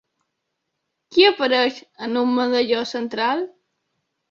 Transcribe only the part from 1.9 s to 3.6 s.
en un medalló central?